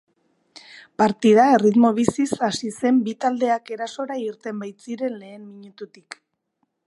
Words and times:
Partida 1.01 1.43
erritmo 1.57 1.91
biziz 1.99 2.27
hasi 2.47 2.71
zen 2.79 2.97
bi 3.09 3.13
taldeak 3.25 3.71
erasora 3.77 4.19
irten 4.25 4.65
baitziren 4.65 5.19
lehen 5.25 5.45
minututik. 5.51 6.19